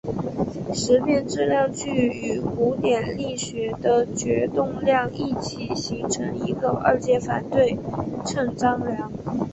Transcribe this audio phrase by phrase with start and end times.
[0.73, 7.77] 时变质量矩与古典力学的角动量一起形成一个二阶反对
[8.25, 9.11] 称张量。